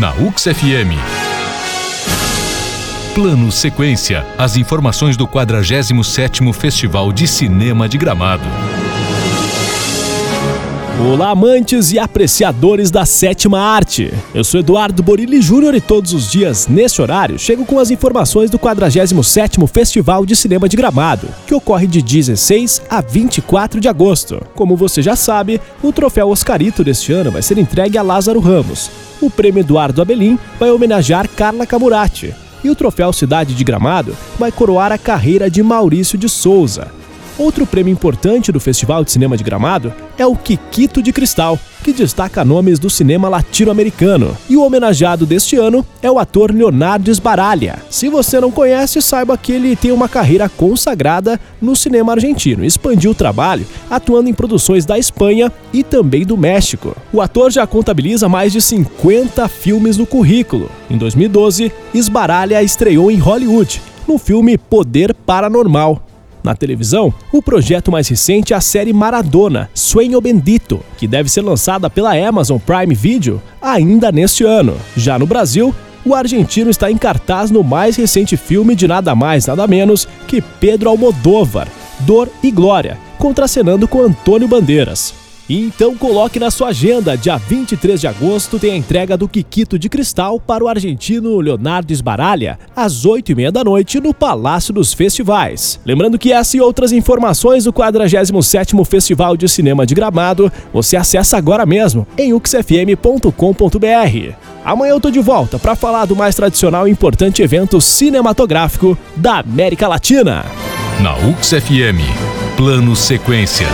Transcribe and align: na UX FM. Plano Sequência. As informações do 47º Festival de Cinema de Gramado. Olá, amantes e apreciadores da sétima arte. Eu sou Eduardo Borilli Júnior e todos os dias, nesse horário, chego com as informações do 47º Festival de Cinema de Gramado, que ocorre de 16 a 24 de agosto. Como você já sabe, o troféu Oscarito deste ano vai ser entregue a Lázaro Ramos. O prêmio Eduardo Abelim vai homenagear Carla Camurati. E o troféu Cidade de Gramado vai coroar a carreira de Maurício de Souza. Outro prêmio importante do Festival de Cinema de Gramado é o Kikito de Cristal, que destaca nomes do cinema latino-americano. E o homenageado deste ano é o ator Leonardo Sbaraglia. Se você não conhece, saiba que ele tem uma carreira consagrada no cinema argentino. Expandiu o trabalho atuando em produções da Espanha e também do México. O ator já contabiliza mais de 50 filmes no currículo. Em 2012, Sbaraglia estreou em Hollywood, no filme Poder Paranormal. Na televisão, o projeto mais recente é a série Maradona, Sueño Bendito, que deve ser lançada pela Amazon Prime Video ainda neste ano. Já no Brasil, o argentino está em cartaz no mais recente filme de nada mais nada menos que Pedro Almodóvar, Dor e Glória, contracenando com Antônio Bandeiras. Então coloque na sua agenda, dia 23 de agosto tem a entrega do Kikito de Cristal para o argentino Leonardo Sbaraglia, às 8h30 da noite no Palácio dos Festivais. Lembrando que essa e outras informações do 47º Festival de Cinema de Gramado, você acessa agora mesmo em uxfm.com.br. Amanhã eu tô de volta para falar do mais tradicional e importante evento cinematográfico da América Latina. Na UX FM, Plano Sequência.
na 0.00 0.14
UX 0.14 0.44
FM. 0.44 0.96
Plano 3.14 3.52
Sequência. 3.52 4.26
As 4.38 4.56
informações 4.56 5.14
do 5.14 5.28
47º 5.28 6.50
Festival 6.54 7.12
de 7.12 7.28
Cinema 7.28 7.86
de 7.86 7.98
Gramado. 7.98 8.79
Olá, 11.02 11.30
amantes 11.30 11.92
e 11.92 11.98
apreciadores 11.98 12.90
da 12.90 13.06
sétima 13.06 13.58
arte. 13.58 14.12
Eu 14.34 14.44
sou 14.44 14.60
Eduardo 14.60 15.02
Borilli 15.02 15.40
Júnior 15.40 15.74
e 15.74 15.80
todos 15.80 16.12
os 16.12 16.30
dias, 16.30 16.68
nesse 16.68 17.00
horário, 17.00 17.38
chego 17.38 17.64
com 17.64 17.78
as 17.78 17.90
informações 17.90 18.50
do 18.50 18.58
47º 18.58 19.66
Festival 19.66 20.26
de 20.26 20.36
Cinema 20.36 20.68
de 20.68 20.76
Gramado, 20.76 21.26
que 21.46 21.54
ocorre 21.54 21.86
de 21.86 22.02
16 22.02 22.82
a 22.88 23.00
24 23.00 23.80
de 23.80 23.88
agosto. 23.88 24.42
Como 24.54 24.76
você 24.76 25.00
já 25.00 25.16
sabe, 25.16 25.58
o 25.82 25.90
troféu 25.90 26.28
Oscarito 26.28 26.84
deste 26.84 27.14
ano 27.14 27.30
vai 27.30 27.40
ser 27.40 27.56
entregue 27.56 27.96
a 27.96 28.02
Lázaro 28.02 28.38
Ramos. 28.38 28.90
O 29.22 29.30
prêmio 29.30 29.60
Eduardo 29.60 30.02
Abelim 30.02 30.38
vai 30.58 30.70
homenagear 30.70 31.26
Carla 31.30 31.66
Camurati. 31.66 32.34
E 32.62 32.68
o 32.68 32.76
troféu 32.76 33.10
Cidade 33.10 33.54
de 33.54 33.64
Gramado 33.64 34.14
vai 34.38 34.52
coroar 34.52 34.92
a 34.92 34.98
carreira 34.98 35.50
de 35.50 35.62
Maurício 35.62 36.18
de 36.18 36.28
Souza. 36.28 36.99
Outro 37.40 37.66
prêmio 37.66 37.90
importante 37.90 38.52
do 38.52 38.60
Festival 38.60 39.02
de 39.02 39.10
Cinema 39.10 39.34
de 39.34 39.42
Gramado 39.42 39.94
é 40.18 40.26
o 40.26 40.36
Kikito 40.36 41.02
de 41.02 41.10
Cristal, 41.10 41.58
que 41.82 41.90
destaca 41.90 42.44
nomes 42.44 42.78
do 42.78 42.90
cinema 42.90 43.30
latino-americano. 43.30 44.36
E 44.46 44.58
o 44.58 44.62
homenageado 44.62 45.24
deste 45.24 45.56
ano 45.56 45.82
é 46.02 46.10
o 46.10 46.18
ator 46.18 46.54
Leonardo 46.54 47.10
Sbaraglia. 47.10 47.78
Se 47.88 48.10
você 48.10 48.38
não 48.38 48.50
conhece, 48.50 49.00
saiba 49.00 49.38
que 49.38 49.52
ele 49.52 49.74
tem 49.74 49.90
uma 49.90 50.06
carreira 50.06 50.50
consagrada 50.50 51.40
no 51.62 51.74
cinema 51.74 52.12
argentino. 52.12 52.62
Expandiu 52.62 53.12
o 53.12 53.14
trabalho 53.14 53.66
atuando 53.88 54.28
em 54.28 54.34
produções 54.34 54.84
da 54.84 54.98
Espanha 54.98 55.50
e 55.72 55.82
também 55.82 56.26
do 56.26 56.36
México. 56.36 56.94
O 57.10 57.22
ator 57.22 57.50
já 57.50 57.66
contabiliza 57.66 58.28
mais 58.28 58.52
de 58.52 58.60
50 58.60 59.48
filmes 59.48 59.96
no 59.96 60.04
currículo. 60.04 60.70
Em 60.90 60.98
2012, 60.98 61.72
Sbaraglia 61.94 62.62
estreou 62.62 63.10
em 63.10 63.16
Hollywood, 63.16 63.80
no 64.06 64.18
filme 64.18 64.58
Poder 64.58 65.14
Paranormal. 65.14 66.09
Na 66.42 66.54
televisão, 66.54 67.12
o 67.32 67.42
projeto 67.42 67.92
mais 67.92 68.08
recente 68.08 68.52
é 68.52 68.56
a 68.56 68.60
série 68.60 68.92
Maradona, 68.92 69.68
Sueño 69.74 70.20
Bendito, 70.20 70.80
que 70.96 71.06
deve 71.06 71.28
ser 71.28 71.42
lançada 71.42 71.90
pela 71.90 72.16
Amazon 72.16 72.58
Prime 72.58 72.94
Video 72.94 73.42
ainda 73.60 74.10
neste 74.10 74.44
ano. 74.44 74.76
Já 74.96 75.18
no 75.18 75.26
Brasil, 75.26 75.74
o 76.04 76.14
argentino 76.14 76.70
está 76.70 76.90
em 76.90 76.96
cartaz 76.96 77.50
no 77.50 77.62
mais 77.62 77.96
recente 77.96 78.36
filme 78.36 78.74
de 78.74 78.88
nada 78.88 79.14
mais 79.14 79.46
nada 79.46 79.66
menos 79.66 80.08
que 80.26 80.40
Pedro 80.40 80.88
Almodóvar, 80.88 81.68
Dor 82.00 82.28
e 82.42 82.50
Glória, 82.50 82.96
contracenando 83.18 83.86
com 83.86 84.02
Antônio 84.02 84.48
Bandeiras. 84.48 85.19
Então 85.52 85.96
coloque 85.96 86.38
na 86.38 86.48
sua 86.48 86.68
agenda, 86.68 87.16
dia 87.16 87.36
23 87.36 88.00
de 88.00 88.06
agosto 88.06 88.56
tem 88.56 88.70
a 88.70 88.76
entrega 88.76 89.16
do 89.16 89.26
Kikito 89.26 89.76
de 89.80 89.88
Cristal 89.88 90.38
para 90.38 90.62
o 90.62 90.68
argentino 90.68 91.40
Leonardo 91.40 91.92
Sbaraglia, 91.92 92.56
às 92.76 93.04
8h30 93.04 93.50
da 93.50 93.64
noite 93.64 93.98
no 93.98 94.14
Palácio 94.14 94.72
dos 94.72 94.94
Festivais. 94.94 95.80
Lembrando 95.84 96.20
que 96.20 96.32
essa 96.32 96.56
e 96.56 96.60
outras 96.60 96.92
informações 96.92 97.64
do 97.64 97.72
47º 97.72 98.84
Festival 98.84 99.36
de 99.36 99.48
Cinema 99.48 99.84
de 99.84 99.92
Gramado, 99.92 100.52
você 100.72 100.96
acessa 100.96 101.36
agora 101.36 101.66
mesmo 101.66 102.06
em 102.16 102.32
uxfm.com.br. 102.32 103.32
Amanhã 104.64 104.92
eu 104.92 105.00
tô 105.00 105.10
de 105.10 105.18
volta 105.18 105.58
para 105.58 105.74
falar 105.74 106.04
do 106.04 106.14
mais 106.14 106.36
tradicional 106.36 106.86
e 106.86 106.92
importante 106.92 107.42
evento 107.42 107.80
cinematográfico 107.80 108.96
da 109.16 109.40
América 109.40 109.88
Latina. 109.88 110.44
Na 111.02 111.16
UX 111.16 111.48
FM, 111.48 111.98
Plano 112.56 112.94
Sequência. 112.94 113.66